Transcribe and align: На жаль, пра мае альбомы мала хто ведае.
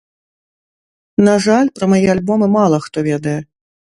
На 1.27 1.35
жаль, 1.47 1.69
пра 1.77 1.85
мае 1.93 2.01
альбомы 2.15 2.47
мала 2.57 2.77
хто 2.87 2.97
ведае. 3.09 3.37